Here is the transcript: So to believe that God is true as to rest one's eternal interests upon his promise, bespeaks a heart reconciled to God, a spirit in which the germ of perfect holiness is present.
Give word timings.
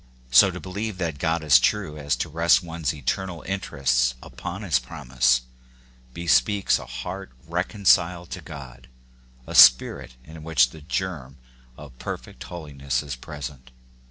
So 0.31 0.49
to 0.49 0.59
believe 0.59 0.97
that 0.97 1.19
God 1.19 1.43
is 1.43 1.59
true 1.59 1.95
as 1.95 2.15
to 2.15 2.27
rest 2.27 2.63
one's 2.63 2.91
eternal 2.91 3.43
interests 3.45 4.15
upon 4.23 4.63
his 4.63 4.79
promise, 4.79 5.43
bespeaks 6.11 6.79
a 6.79 6.87
heart 6.87 7.31
reconciled 7.45 8.31
to 8.31 8.41
God, 8.41 8.87
a 9.45 9.53
spirit 9.53 10.15
in 10.23 10.41
which 10.41 10.71
the 10.71 10.81
germ 10.81 11.37
of 11.77 11.99
perfect 11.99 12.41
holiness 12.45 13.03
is 13.03 13.15
present. 13.15 13.69